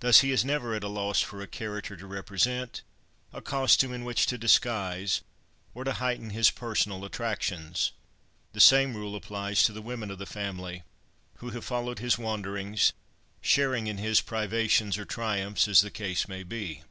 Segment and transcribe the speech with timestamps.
[0.00, 2.82] Thus, he is never at a loss for a character to represent,
[3.32, 5.22] a costume in which to disguise,
[5.74, 7.92] or to heighten his personal attractions.
[8.52, 10.82] The same rule applies to the women of the family,
[11.36, 12.92] who have followed his wanderings,
[13.40, 16.82] sharing in his privations or triumphs, as the case may be.